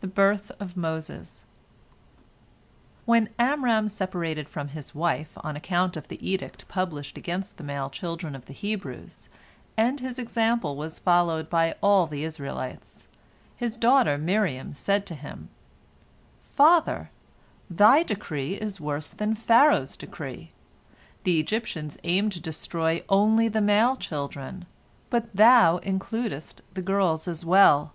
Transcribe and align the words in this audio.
THE 0.00 0.06
BIRTH 0.06 0.50
OF 0.58 0.78
MOSES 0.78 1.44
When 3.04 3.28
Amram 3.38 3.90
separated 3.90 4.48
from 4.48 4.68
his 4.68 4.94
wife 4.94 5.32
on 5.36 5.56
account 5.56 5.94
of 5.94 6.08
the 6.08 6.26
edict 6.26 6.66
published 6.68 7.18
against 7.18 7.58
the 7.58 7.64
male 7.64 7.90
children 7.90 8.34
of 8.34 8.46
the 8.46 8.54
Hebrews, 8.54 9.28
and 9.76 10.00
his 10.00 10.18
example 10.18 10.74
was 10.74 10.98
followed 10.98 11.50
by 11.50 11.74
all 11.82 12.06
the 12.06 12.24
Israelites, 12.24 13.08
his 13.54 13.76
daughter 13.76 14.16
Miriam 14.16 14.72
said 14.72 15.04
to 15.04 15.14
him: 15.14 15.50
"Father, 16.54 17.10
thy 17.68 18.02
decree 18.02 18.54
is 18.54 18.80
worse 18.80 19.10
than 19.10 19.34
Pharaoh's 19.34 19.98
decree. 19.98 20.50
The 21.24 21.38
Egyptians 21.38 21.98
aim 22.04 22.30
to 22.30 22.40
destroy 22.40 23.02
only 23.10 23.48
the 23.48 23.60
male 23.60 23.96
children, 23.96 24.64
but 25.10 25.28
thou 25.36 25.76
includest 25.82 26.62
the 26.72 26.80
girls 26.80 27.28
as 27.28 27.44
well. 27.44 27.92